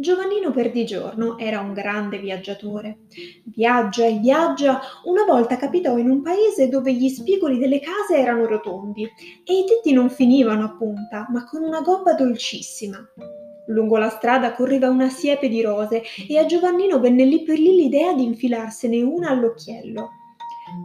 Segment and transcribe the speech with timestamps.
[0.00, 2.98] Giovannino Perdigiorno era un grande viaggiatore.
[3.46, 8.46] Viaggia e viaggia, una volta capitò in un paese dove gli spigoli delle case erano
[8.46, 12.96] rotondi e i tetti non finivano a punta, ma con una gobba dolcissima.
[13.66, 17.74] Lungo la strada correva una siepe di rose e a Giovannino venne lì per lì
[17.74, 20.10] l'idea di infilarsene una all'occhiello.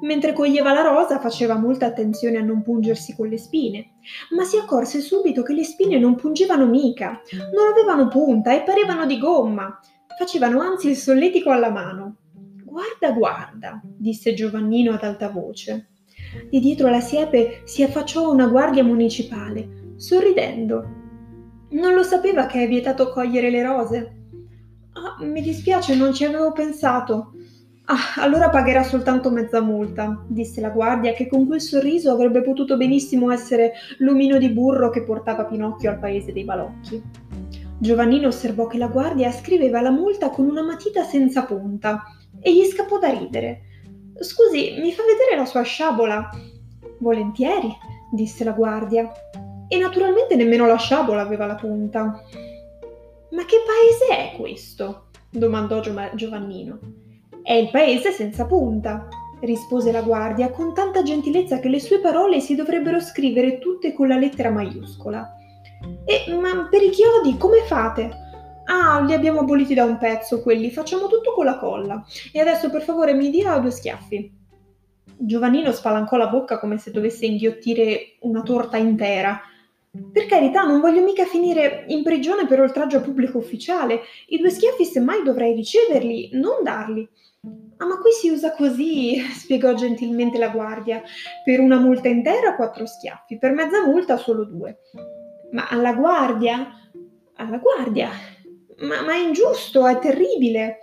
[0.02, 3.93] Mentre coglieva la rosa faceva molta attenzione a non pungersi con le spine,
[4.35, 7.21] ma si accorse subito che le spine non pungevano mica,
[7.53, 9.80] non avevano punta e parevano di gomma,
[10.17, 12.17] facevano anzi il solletico alla mano.
[12.63, 15.90] Guarda, guarda, disse Giovannino ad alta voce.
[16.49, 21.02] Di dietro la siepe si affacciò una guardia municipale, sorridendo.
[21.70, 24.15] Non lo sapeva che è vietato cogliere le rose?
[24.93, 27.34] Ah, mi dispiace, non ci avevo pensato.
[27.85, 32.77] Ah, allora pagherà soltanto mezza multa, disse la guardia, che con quel sorriso avrebbe potuto
[32.77, 37.01] benissimo essere l'omino di burro che portava Pinocchio al paese dei balocchi.
[37.77, 42.03] Giovannino osservò che la guardia scriveva la multa con una matita senza punta
[42.40, 43.63] e gli scappò da ridere.
[44.18, 46.29] Scusi, mi fa vedere la sua sciabola?
[46.99, 47.70] Volentieri,
[48.13, 49.12] disse la guardia.
[49.68, 52.23] E naturalmente nemmeno la sciabola aveva la punta.
[53.31, 55.07] Ma che paese è questo?
[55.29, 57.02] domandò Giovannino.
[57.44, 59.10] È il paese senza punta,
[59.41, 64.08] rispose la guardia con tanta gentilezza che le sue parole si dovrebbero scrivere tutte con
[64.08, 65.30] la lettera maiuscola.
[66.06, 68.22] E ma per i chiodi come fate?
[68.66, 72.06] Ah, li abbiamo aboliti da un pezzo quelli, facciamo tutto con la colla.
[72.31, 74.31] E adesso per favore mi dia due schiaffi.
[75.18, 79.41] Giovannino spalancò la bocca come se dovesse inghiottire una torta intera.
[79.91, 84.00] Per carità, non voglio mica finire in prigione per oltraggio a pubblico ufficiale.
[84.28, 87.08] I due schiaffi semmai dovrei riceverli, non darli.
[87.84, 91.02] Ah, ma qui si usa così, spiegò gentilmente la guardia.
[91.44, 94.80] Per una multa intera quattro schiaffi, per mezza multa solo due.
[95.52, 96.66] Ma alla guardia?
[97.36, 98.09] Alla guardia?
[98.80, 100.78] Ma, ma è ingiusto, è terribile.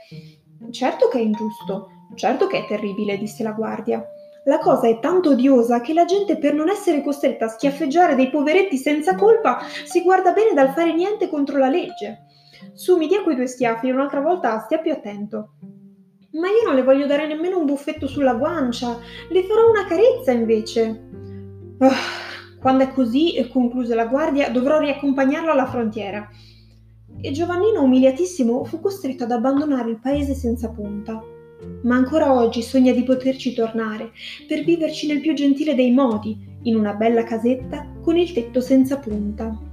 [0.70, 4.04] Certo che è ingiusto, certo che è terribile, disse la guardia.
[4.44, 8.30] La cosa è tanto odiosa che la gente per non essere costretta a schiaffeggiare dei
[8.30, 12.26] poveretti senza colpa si guarda bene dal fare niente contro la legge.
[12.74, 15.54] Su, mi dia quei due schiaffi e un'altra volta stia più attento.
[16.32, 18.98] Ma io non le voglio dare nemmeno un buffetto sulla guancia,
[19.28, 21.08] le farò una carezza invece.
[21.78, 21.90] Oh,
[22.60, 26.28] quando è così, concluse la guardia, dovrò riaccompagnarlo alla frontiera.
[27.20, 31.20] E Giovannino, umiliatissimo, fu costretto ad abbandonare il paese senza punta.
[31.82, 34.12] Ma ancora oggi sogna di poterci tornare,
[34.46, 38.98] per viverci nel più gentile dei modi, in una bella casetta con il tetto senza
[38.98, 39.69] punta.